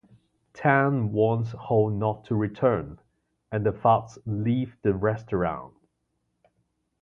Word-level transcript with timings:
Tang 0.55 1.11
warns 1.11 1.51
Ho 1.51 1.87
not 1.89 2.25
to 2.25 2.33
return, 2.35 2.97
and 3.51 3.63
the 3.63 3.71
thugs 3.71 4.17
leave 4.25 4.75
the 4.81 4.95
restaurant. 4.95 5.75